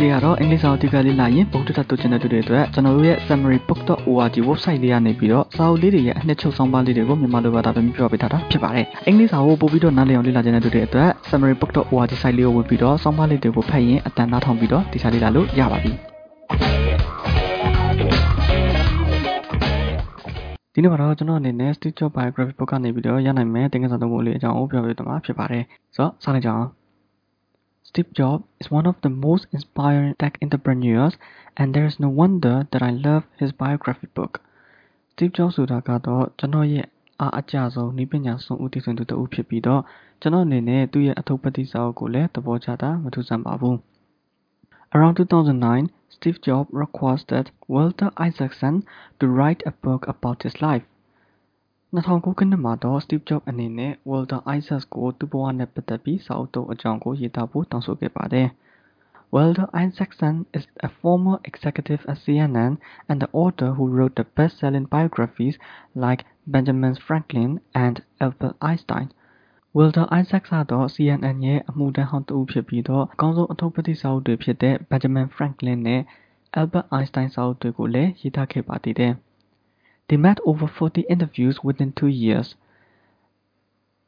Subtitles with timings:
[0.00, 15.92] လေးကတော့အင်္ဂလိပ်စာအဓိကလေ့လာရင်ပုံတူတာတူချင်တဲ့သူတွေအတွက်ကျွန်တော်တို့ရဲ့ summarybook.org website လေးကနေပြီးတော့စာအုပ်လေးတွေရဲ့အနှစ်ချုပ်ဆောင်ပါလေးတွေကိုမြန်မာလိုဘာသာပြန်ပြောပြထားတာဖြစ်ပါတယ်။အင်္ဂလိပ်စာကိုပို့ပြီးတော့နားလည်အောင်လေ့လာချင်တဲ့သူတွေအတွက် summarybook.org site လေးကိုဝင်ပြီးတော့ဆောင်းပါးလေးတွေကိုဖတ်ရင်အတန်နားထောင်ပြီးတော့ဒီစာလေးလာလို့ရပါပြီ။
[20.74, 25.62] ဒီနေ့မှာတော့ကျွန်တော်အနေနဲ့ Steve Jobs biography book ကနေပြီးတော့ရနိုင်မယ်တင်ကစားသုံးဖို့လေးအကြောင်းကိုပြောပြသွားမှာဖြစ်ပါတယ်။
[25.96, 26.77] ဆိုတော့စလိုက်ကြအောင်
[27.89, 31.15] Steve Jobs is one of the most inspiring tech entrepreneurs
[31.57, 34.33] and there is no wonder that I love his biography book.
[35.11, 36.85] Steve Jobs ဆိုတာကတော့ကျွန်တော်ရဲ့
[37.19, 39.81] အားအကျဆုံးဤပညာဆုံးဦးတည်ဆုံးသူတဦးဖြစ်ပြီးတော့
[40.21, 43.77] ကျွန်တော်အနေနဲ့သူ့ရဲ့အထုပ်ပတိစာအုပ်ကိုလည်းသဘောကျတာမထူးဆန်းပါဘူး။
[44.95, 48.75] Around 2009, Steve Jobs requested Walter Isaacson
[49.19, 50.85] to write a book about his life.
[51.96, 58.48] 2009ခုနှစ်မှာတော့ Steve Jobs အနေနဲ့ Walter Isaacson ကို သူ့ဘဝနဲ့ပတ်သက်ပြီး စာအုပ်တုပ်အကြောင်းကို ရေးသားဖို့ တောင်းဆိုခဲ့ပါတယ်။
[59.34, 62.72] Walter Isaacson is a former executive at CNN
[63.08, 65.56] and the author who wrote the best-selling biographies
[66.04, 66.20] like
[66.54, 67.50] Benjamin Franklin
[67.84, 69.06] and Albert Einstein.
[69.76, 76.02] Walter Isaacson တော့ CNN ရဲ့အမှုထမ်းဟောင်းတဦးဖြစ်ပြီးတော့ အကောင်းဆုံးအထုပ်ပတိစာအုပ်တွေဖြစ်တဲ့ Benjamin Franklin နဲ့
[76.60, 79.14] Albert Einstein စာအုပ်တွေကိုလည်း ရေးသားခဲ့ပါသေးတယ်။
[80.07, 82.47] They met over 40 interviews within two years.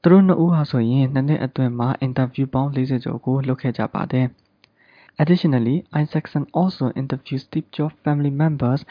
[0.01, 4.27] သူတို့နှစ်ဦးဟာဆိုရင်နှစ်နှစ်အတွင်းမှာအင်တာဗျူးပေါင်း40ကျော်ကိုလုပ်ခဲ့ကြပါတယ်။
[5.21, 8.81] Additionally, Isaacson also interviewed Steve Jobs family members,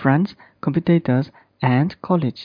[0.00, 0.30] friends,
[0.64, 1.26] competitors,
[1.76, 2.42] and colleagues.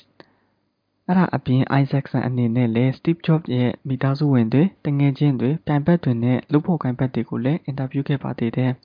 [1.08, 8.72] အဲ့ဒါအပြင် Isaacson အနေနဲ့လည်း Steve Jobs ရဲ့မိသားစုဝင်တွေတငယ်ချင်းတွေပြိုင်ဘက်တွေနဲ့လုပ်ဖို့ကိုင်ဘက်တွေကိုလည်းအင်တာဗျူးခဲ့ပါသေးတယ်။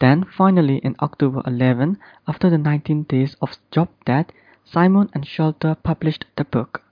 [0.00, 4.28] then finally, in October 11, after the 19 days of job death,
[4.64, 6.82] Simon and Schuster published the book.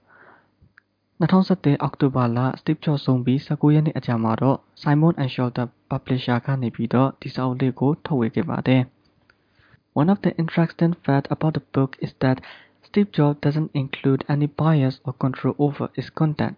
[1.21, 8.83] 2010 အောက်တိုဘာလစတစ်ချော့ဆုံးပြီး19ရက်နေ့အကြာမှာတော့ Simon and Schuster Publisher ကနေပြီးတော့ဒီစာအုပ်လေးကိုထုတ်ဝေခဲ့ပါတယ်။
[10.01, 12.39] One of the interesting facts about the book is that
[12.87, 16.57] Steve Jobs doesn't include any bias or control over its content.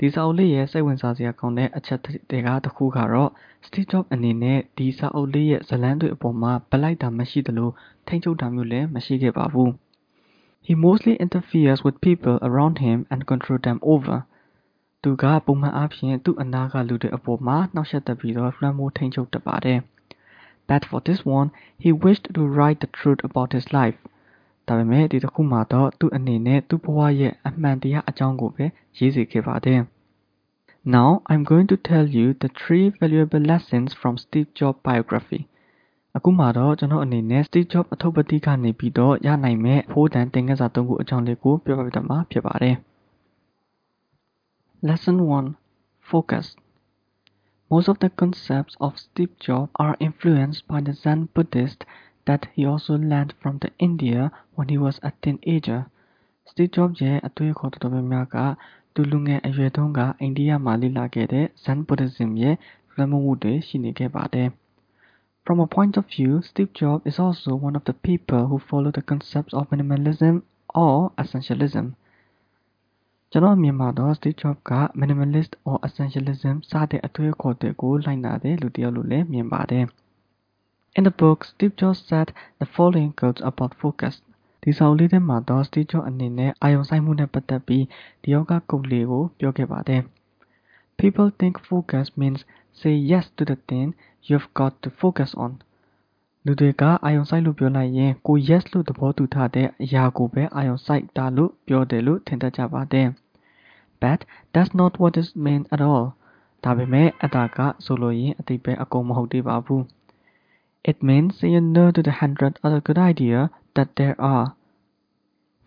[0.00, 3.30] ဒီစာအုပ်လေးရဲ့စိတ်ဝင်စားစရာကောင်းတဲ့အချက်တွေကတစ်ခုကတော့
[3.66, 7.70] Steve Jobs အနေနဲ့ဒီစာအုပ်လေးရဲ့ဇာတ်လမ်းတွေအပေါ်မှာဗလိုက်တာမရှိသလို
[8.06, 9.70] ထိန်းချုပ်တာမျိုးလည်းမရှိခဲ့ပါဘူး။
[10.66, 14.16] He mostly interferes with people around him and control them over.
[15.02, 19.80] သူကပုံမှန်အားဖြင့်သူ့အနားကလူတွေအပေါ်မှာနှောက်ယှက်တတ်ပြီးတော့လွှမ်းမိုးထိန်းချုပ်တတ်ပါတယ်။
[20.68, 21.48] But for this one,
[21.82, 23.98] he wished to write the truth about his life.
[24.70, 28.64] ဒါပေမဲ့ဒီတစ်ခုမှာတော့သူ့အနေနဲ့သူ့ဘဝရဲ့အမှန်တရားအကြောင်းကိုပဲ
[28.98, 29.80] ရေးစီခဲ့ပါတယ်။
[30.96, 35.40] Now I'm going to tell you the three valuable lessons from Steve Jobs biography.
[36.16, 42.76] အခုမှာတော့ကျွန်တော်အနေနဲ့ Steve Jobs အထုပ်ပတိကနေပြီးတော့ရနိုင်မဲ့ဖိုးတန်သင်ခန်းစာသုံးခုအကြောင်းလေးကိုပြောပြပြမှာဖြစ်ပါတယ်။
[44.88, 46.46] Lesson 1 Focus
[47.70, 51.80] Most of the concepts of Steve Jobs are influenced by the Zen Buddhist
[52.26, 54.20] that he also learned from the India
[54.56, 55.80] when he was a teenager.
[56.50, 58.36] Steve Jobs ရဲ့အတွေးအခေါ်တော်တော်များများက
[58.94, 62.56] သူလူငယ်အရွယ်တုန်းကအိန္ဒိယမှာလေ့လာခဲ့တဲ့ Zen Buddhism ရဲ့
[62.94, 64.48] လွှမ်းမိုးမှုတွေရှိနေခဲ့ပါတယ်။
[65.44, 68.90] From a point of view, Steve Jobs is also one of the people who follow
[68.98, 70.34] the concepts of minimalism
[70.84, 71.86] or essentialism.
[73.30, 79.86] ကျွန်တော်အမြင်မှာတော့ Steve Jobs က minimalist or essentialism စတဲ့အတွေးအခေါ်တွေကိုလိုက်နာတဲ့လူတစ်ယောက်လို့လည်းမြင်ပါတယ်။
[80.93, 84.15] In the book, Steve Jobs said the following quotes about focus.
[84.63, 87.85] ဒီစာအုပ်လေးထဲမှာတော့ Steve Jobs အနေနဲ့အာရုံစိုက်မှုနဲ့ပတ်သက်ပြီး
[88.23, 90.01] ဒီယောဂကုတ်လေးကိုပြောခဲ့ပါတယ်။
[90.99, 92.39] People think focus means
[92.79, 93.87] say yes to the thing
[94.27, 95.51] you've got to focus on.
[96.45, 103.07] လူတွေကအာရုံစိုက်လို့ပြောလိုက်ရင်ကို yes လို့သဘောတူထားတဲ့အရာကိုပဲအာရုံစိုက်တာလို့ပြောတယ်လို့ထင်တတ်ကြပါတယ်။
[104.01, 104.19] But
[104.53, 106.05] that's not what it means at all.
[106.63, 109.83] ဒါပေမဲ့အတာကဆိုလိုရင်အတိတ်ပဲအကုန်မဟုတ်သေးပါဘူး
[110.90, 114.46] It means saying no to the hundred other good ideas that there are.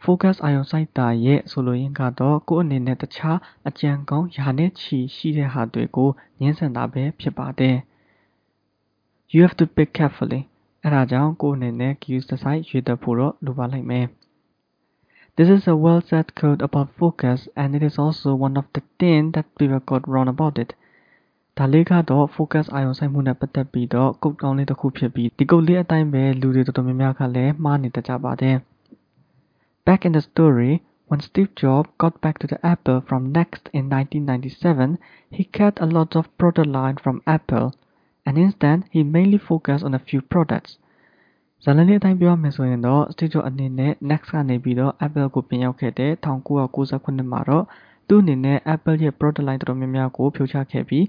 [0.05, 3.37] focus အာရုံစိုက်တာရဲ့ဆိုလိုရင်းကတော့ကိုယ့်အနေနဲ့တခြား
[3.67, 6.09] အကြံကောင်းရာနဲ့ချီရှိတဲ့ဟာတွေကို
[6.39, 7.77] ငြင်းဆန်တာပဲဖြစ်ပါတယ်
[9.33, 10.41] You have to pick carefully
[10.83, 14.07] အဲဒါကြောင့်ကိုယ့်အနေနဲ့ cues တစ်စိုက်ရွေးတတ်ဖို့တော့လိုပါလိမ့်မယ်
[15.35, 18.83] This is a well said quote about focus and it is also one of the
[18.99, 20.69] things that people got wrong about it
[21.57, 28.57] ဒါလေးကတော့ focus အာရုံစိုက်မှုနဲ့ပတ်သက်ပြီးတော့ကုတ်ကောင်းလေးတစ်ခုဖြစ်ပြီးဒီကုတ်လေးအတိုင်းပဲလူတွေတော်တော်များများကလည်းမှားနေတတ်ကြပါတယ်
[29.85, 30.71] Back in the story
[31.09, 34.99] When Steve Jobs got back to the Apple from Next in 1997,
[35.31, 37.73] he cut a lot of product line from Apple,
[38.27, 40.71] and instead he mainly focused on a few products.
[41.63, 47.65] ဇာလန်လေးအတိုင်းပြောရမယ်ဆိုရင်တော့ Steve Jobs အနေနဲ့ Next ကနေပြီးတော့ Apple ကိုပြန်ရောက်ခဲ့တဲ့1998မှာတော့
[48.07, 51.05] သူ့အနေနဲ့ Apple ရဲ့ product line တော်တော်များများကိုဖြုတ်ချခဲ့ပြီး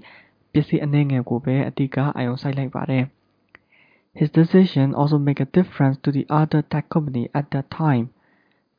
[0.55, 3.03] ပစ္စည်းအနည်းငယ်ကိုပဲအဓိကအာရုံစိုက်လိုက်ပါတယ်။
[4.19, 8.05] His decision also make a difference to the other tech company at that time.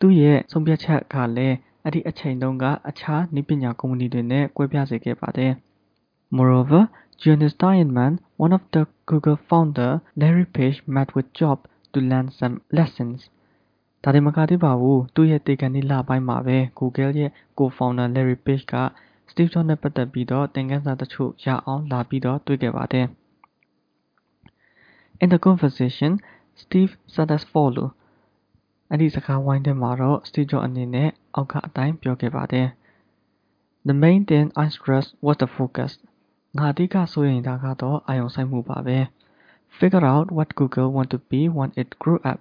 [0.00, 5.52] သူ့ရဲ့ဆုံးဖြတ်ချက်ကလည်းအဲ့ဒီအချိန်တုန်းကအခြားနည်းပညာကုမ္ပဏီတွေနဲ့ကွဲပြားစေခဲ့ပါတယ်။
[6.36, 6.82] Moreover,
[7.20, 8.14] during his retirement,
[8.44, 13.19] one of the Google founder, Larry Page, met with Jobs to learn some lessons.
[14.04, 18.74] ဒါတင်မကသေးပါဘူးသူ့ရဲ့တေကန်နီလပိုင်းမှာပဲ Google ရဲ့ co-founder Larry Page က
[19.29, 23.07] Steve Jobs နဲ့ပတ်သက်ပြီးတော့ သင်ခန်းစာတချို့ရအောင် လာပြီးတော့ တွေ့ခဲ့ပါတယ်။
[25.21, 26.12] In the conversation,
[26.62, 27.88] Steve said as follow
[28.91, 32.68] အဲ့ဒီစကားဝိုင်းထဲမှာတော့ Steve Jobs အနေနဲ့ အောက်ကအတိုင်း ပြောခဲ့ပါတယ်
[33.88, 35.91] The main thing I stressed was the focus
[36.57, 38.97] ငါအဓိက စိုးရိမ်တာကတော့ အာရုံစိုက်မှုပါပဲ
[39.77, 42.39] Figure out what Google want to be when it grew up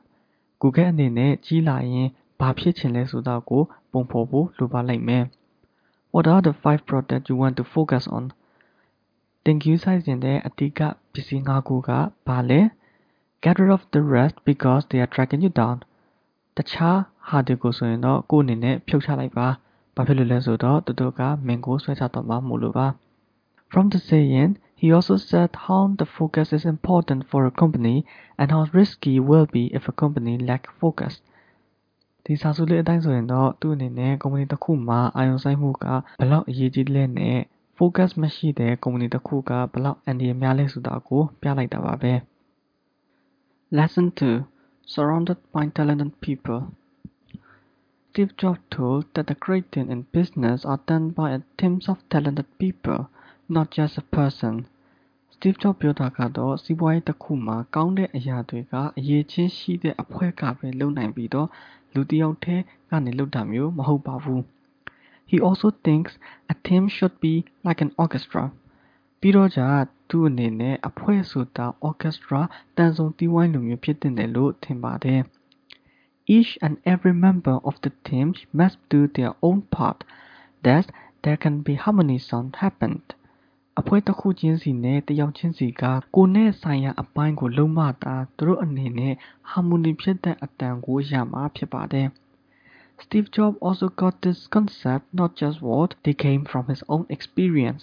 [0.63, 2.09] Google အနေနဲ့ ကြီးလာရင်
[2.41, 3.63] ဘာဖြစ်ချင်လဲဆိုတာကို
[3.93, 5.25] ပုံဖော်ဖို့ လိုပါလိမ့်မယ်
[6.16, 8.24] What are the five products you want to focus on
[9.46, 10.80] တင်ကူးဆိုင်စဉ်တဲ့အဓိက
[11.12, 11.90] ပစ္စည်း၅ခုက
[12.28, 12.62] ဘာလဲ
[13.44, 15.78] Get rid of the rest because they are dragging you down
[16.58, 19.48] တခြားဟာတွေကိုဆိုရင်တော့ကိုယ့်အနေနဲ့ဖြုတ်ချလိုက်ပါ
[19.96, 22.88] ဘာဖြစ်လို့လဲဆိုတော့သူတို့ကမင်းကိုဆွဲချတော့မှာမို့လို့ပါ
[23.72, 24.52] From the saying
[24.82, 27.98] he also said how the focus is important for a company
[28.40, 31.14] and how risky will be if a company lack focus
[32.26, 35.86] ဒီစာစုလေးအတိုင်းဆိုရင်တော့သူ့အနေနဲ့ကုမ္ပဏီတစ်ခုမှာအာရုံစိုက်မှုက
[36.20, 37.38] ဘလောက်အရေးကြီးလဲနဲ့
[37.78, 42.14] focus မရှိတဲ့ကုမ္ပဏီတစ်ခုကဘလောက်အန္တရာယ်များလဲဆိုတာကိုပြလိုက်တာပါပဲ
[43.78, 46.62] Lesson 2 Surrounded by talented people
[48.14, 51.98] Steve Jobs told that the great things in business are done by a team of
[52.10, 53.08] talented people,
[53.48, 54.68] not just a person.
[55.39, 61.49] Steve Jobs ပြောတာကတော့ စီးပွားရေးတစ်ခုမှာကောင်းတဲ့အရာတွေက အရေးချင်းရှိတဲ့အဖွဲကပဲလုပ်နိုင်ပြီးတော့
[61.95, 64.43] လူတစ်ယောက်တည်းကနေလုပ်တာမျိုးမဟုတ်ပါဘူး
[65.31, 66.13] He also thinks
[66.53, 67.35] a team should be
[67.67, 68.45] like an orchestra
[69.21, 69.67] ပြီးတော့じゃ
[70.11, 72.41] သူ့အနေနဲ့အဖွဲ့ဆိုတာ orchestra
[72.77, 75.21] တန်ဆုံတီးဝိုင်းလိုမျိုးဖြစ်တင်တယ်လို့ထင်ပါတယ်
[76.37, 78.27] Each and every member of the team
[78.59, 79.99] must do their own part
[80.67, 80.87] that
[81.23, 83.07] there can be harmony sound happened
[83.81, 85.83] အဖွဲ့တစ်ခုချင်းစီနဲ့တယောက်ချင်းစီက
[86.17, 89.15] ကိုနဲ့ဆိုင်ရာအပိုင်းကိုလုံးမတာသူတို့အနေနဲ့
[89.51, 92.09] harmony ဖြစ်တဲ့အတန်ကိုရမှာဖြစ်ပါတယ်
[93.03, 97.83] Steve Jobs also got this concept not just what they came from his own experience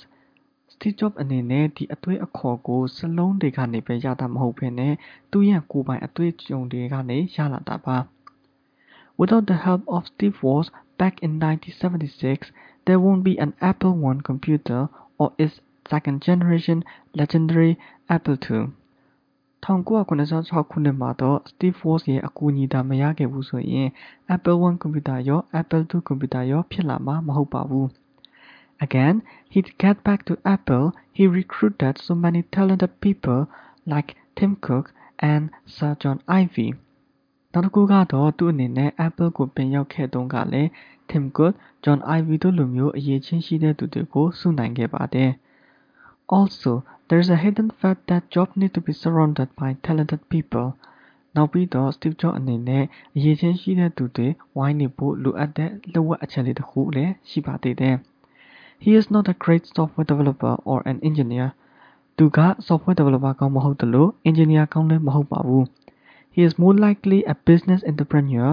[0.73, 4.93] Steve Jobs အနေနဲ့ဒီအတွေ့အခေါ်ကိုစလုံးတွေကနေပဲရတာမဟုတ်ဘဲနဲ့
[5.31, 7.97] သူ့ရဲ့ကိုယ်ပိုင်အတွေ့အကြုံတွေကနေရလာတာပါ
[9.19, 10.67] Without the help of Steve Jobs
[10.99, 12.51] back in 1976
[12.85, 14.81] there won't be an Apple I computer
[15.21, 15.55] or its
[15.91, 16.79] second generation
[17.19, 17.71] legendary
[18.15, 18.61] Apple II
[19.63, 23.87] 1986ခုနှစ်မှာတော့ Steve Jobs ရဲ့အကူအညီသာမရခဲ့ဘူးဆိုရင်
[24.35, 27.87] Apple I ကွန်ပျူတာရော Apple II ကွန်ပျူတာရောဖြစ်လာမှာမဟုတ်ပါဘူး
[28.85, 29.15] Again,
[29.53, 30.85] he'd get back to Apple,
[31.17, 33.41] he recruited so many talented people
[33.85, 34.85] like Tim Cook
[35.31, 35.43] and
[35.75, 36.67] Sir John Ivy.
[37.51, 40.69] နောက်တစ်ခုကတော့သူ့အနေနဲ့ Apple ကိုပြန်ရောက်ခဲ့တုန်းကလည်း
[41.09, 41.53] Tim Cook,
[41.83, 45.31] John Ivy တို့လိုမျိုးအရေးချင်းရှိတဲ့သူတွေကိုစုနိုင်ခဲ့ပါတယ်။
[46.36, 50.68] Also, there is a hidden fact that Jobs need to be surrounded by talented people.
[51.36, 52.84] နောက်ပြီးတော့ Steve Jobs အနေနဲ့
[53.16, 57.96] အရေးချင်းရှိတဲ့သူတွေဝိုင်းနေဖို့လိုအပ်တဲ့လှုပ်ဝက်အချက်လေးတစ်ခုလည်းရှိပါသေးတယ်။
[58.84, 61.48] He is not a great software developer or an engineer.
[62.16, 65.64] သူက software developer ကောင်းမဟုတ်သလို engineer ကောင်းလည်းမဟုတ်ပါဘူး။
[66.34, 68.50] He is more likely a business entrepreneur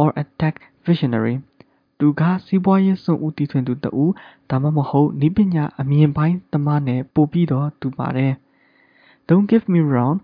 [0.00, 1.36] or a tech visionary.
[2.05, 4.13] သူကစီးပွားရေးစွန့်ဦးတီထွင်သူတဦး
[4.49, 8.33] ဒါမှမဟုတ်နည်းပညာအမြင်ပိုင်းသမားနဲ့ပိုပြီးတော့တူပါတယ်
[9.27, 10.17] Don't get me wrong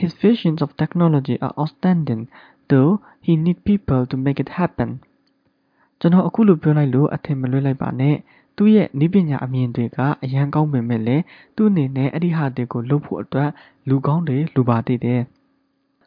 [0.00, 2.22] his visions of technology are outstanding
[2.70, 2.92] though
[3.26, 4.90] he need people to make it happen
[6.00, 8.16] ကျွန်တော်အခုလိုပြောလိုက်လို့အထင်မလွဲလိုက်ပါနဲ့
[8.56, 11.22] သူ့ရဲ့နည်းပညာအမြင်တွေကအရန်ကောင်းပေမဲ့လည်း
[11.56, 13.50] သူ့အနေနဲ့အဲ့ဒီဟာတွေကိုလုပ်ဖို့အတွက်
[13.88, 15.20] လူကောင်းတွေလိုပါသေးတယ်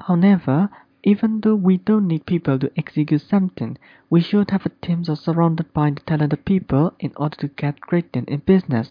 [0.05, 0.59] However
[1.06, 3.76] Even though we don't need people to execute something,
[4.08, 8.06] we should have a team surrounded by the talented people in order to get great
[8.12, 8.88] things in business.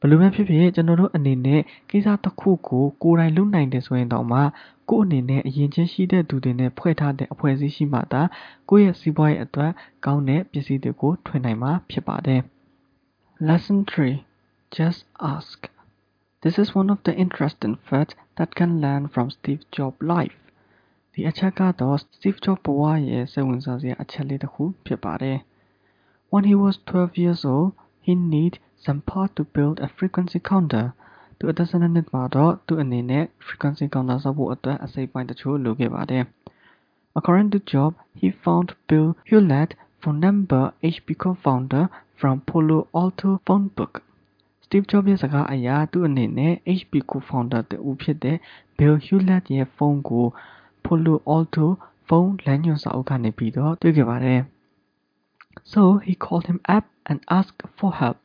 [0.00, 4.40] ဘယ်လိုပဲဖြစ်ဖြစ်ကျွန်တော်တို့အနေနဲ့ကိစ္စတစ်ခုကိုကိုယ်တိုင်လုပ်နိုင်တယ်ဆိုရင်တောင်မှ
[4.90, 8.22] ကိုယ့်အနေနဲ့အရင်ချင်းရှိတဲ့သူတွေနဲ့ဖွဲ့ထားတဲ့အဖွဲ့အစည်းရှိမှသာ
[8.70, 9.72] ကိုယ့်ရဲ့စီးပွားရေးအတွက်
[10.06, 12.40] ကောင်းတဲ့ပစ္စည်းတွေကိုထွင်နိုင်မှာဖြစ်ပါတယ်
[13.48, 15.00] Lesson 3 Just
[15.34, 15.58] ask
[16.42, 20.38] This is one of the interesting facts that can learn from Steve Jobs' life.
[21.16, 25.38] ဒီအချက်ကတော့ Steve Jobs ဘဝရဲ့စိတ်ဝင်စားစရာအချက်လေးတစ်ခုဖြစ်ပါတယ်
[26.32, 27.70] When he was 12 years old,
[28.06, 30.86] he need some part to build a frequency counter.
[31.38, 36.24] သူအသက်12နှစ်မှာတော့သူအနေနဲ့ frequency counter ဆောက်ဖို့အတွက်အစိပ်ပိုင်းတချို့လိုခဲ့ပါတယ်
[37.18, 39.70] According to Jobs, he found Bill Hewlett,
[40.00, 41.84] phone number HP co-founder
[42.18, 43.94] from Palo Alto phone book.
[44.64, 48.36] Steve Jobs ရဲ့စကားအရသူ့အနေနဲ့ HP co-founder တဦးဖြစ်တဲ့
[48.76, 50.26] Bill Hewlett ရဲ့ဖုန်းကို
[50.86, 51.66] Palo Alto
[52.08, 54.40] ဖုန်းလမ်းညွှန်စာအုပ်ကနေပြီးတော့တွေ့ခဲ့ပါတယ်။
[55.72, 58.18] So he called him up and asked for help.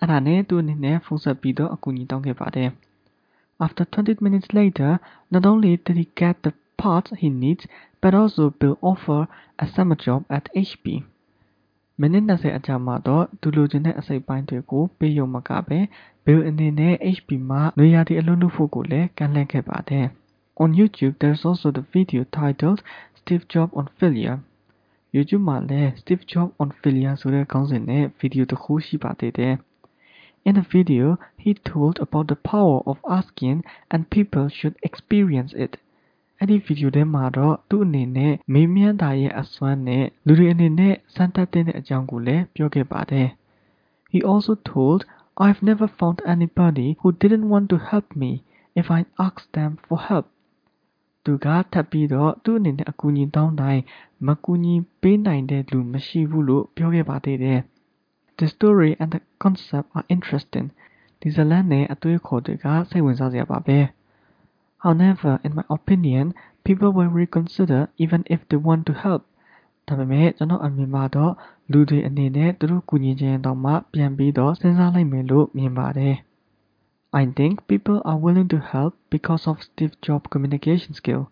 [0.00, 2.70] အဲ့ဒါနဲ့သူအနေနဲ့ဖုန်းဆက်ပြီးတော့အကူအညီတောင်းခဲ့ပါတယ်။
[3.64, 4.90] After 20 minutes later,
[5.32, 7.64] not only did he get the parts he needs,
[8.00, 9.26] but also Bill offered
[9.64, 10.84] a summer job at HP.
[12.00, 15.78] မိနစ်20အကြာမှာတော့သူလိုချင်တဲ့အစိတ်အပိုင်းတွေကိုပေးရုံမကပဲ
[16.24, 20.06] Bill အနေနဲ့ HP မှာနွေရာသီအလုပ်လုပ်ဖို့ကိုလည်းကမ်းလှမ်းခဲ့ပါတယ်။
[20.62, 22.82] On YouTube, there's also the video titled
[23.20, 24.38] Steve Jobs on Failure.
[25.14, 29.54] YouTube မှာလည်း Steve Jobs on Failure ဆိုတဲ့ခေါင်းစဉ်နဲ့ဗီဒီယိုတစ်ခုရှိပါသေးတယ်။
[30.48, 31.06] In the video,
[31.42, 33.58] he told about the power of asking
[33.92, 35.72] and people should experience it.
[36.40, 43.28] အဲ့ဒီဗီဒီယိုထဲမှာတော့သူ့အနေနဲ့မေးမြန်းတာရဲ့အစွမ်းနဲ့လူတွေအနေနဲ့စမ်းသပ်တဲ့အကြောင်းကိုလည်းပြောခဲ့ပါတယ်။
[44.12, 45.00] He also told
[45.44, 48.32] I've never found anybody who didn't want to help me
[48.80, 50.26] if I asked them for help.
[51.25, 53.81] သူကထပ်ပြီးတော့သူ့အနေနဲ့အကူအညီတောင်းတိုင်း
[54.27, 57.59] မကူညီပေးနိုင်တဲ့လူမရှိဘူးလို့ပြောခဲ့ပါသေးတယ်။
[58.37, 60.67] The story and the concept are interesting.
[61.21, 63.79] ဒီဇာတ်လမ်းနဲ့အတွေးအခေါ်တွေကစိတ်ဝင်စားစရာပါပဲ။
[64.83, 66.25] However, in my opinion,
[66.65, 69.21] people will reconsider even if they want to help.
[69.87, 71.33] ဒါပေမဲ့ကျွန်တော်အမြင်မှာတော့
[71.71, 76.15] လူတွေအနေနဲ့သူတို့ကူညီချင်ရင်တောင်မှပြန်ပြီးတော့စဉ်းစားလိုက်မယ်လို့မြင်ပါတယ်။
[77.21, 81.23] I think people are willing to help because of Steve Jobs' communication skill.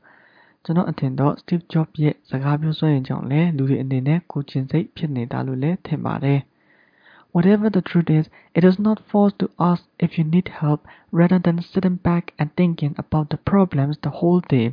[0.64, 6.40] ကျွန်တော်အထင်တော့ Steve Jobs ရဲ့စကားပြောစွမ်းရည်ကြောင့်လည်းလူတွေအနေနဲ့ကိုချင်စိတ်ဖြစ်နေတာလို့လည်းထင်ပါတယ်။
[7.34, 8.26] Whatever the truth is,
[8.58, 10.80] it is not false to ask if you need help
[11.20, 14.68] rather than sitting back and thinking about the problems the whole day.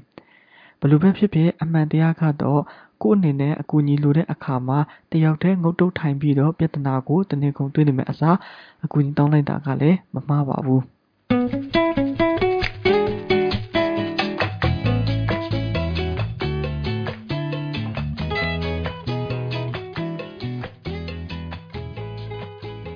[0.81, 2.63] ဘလို့ပဲဖြစ်ဖြစ်အမှန်တရားကတော့
[3.03, 4.79] ကိုယ့်အနေနဲ့အကူအညီလိုတဲ့အခါမှာ
[5.13, 8.37] တယောက်တည်းငုတ်တုတ်ထိုင်ပြီးတော့ပြဿနာကိုတနေ့ကုန်တွေးနေမယ့်အစား
[8.85, 10.83] အကူအညီတောင်းလိုက်တာကလည်းမမှားပါဘူး။
[11.31, 11.60] Thank you.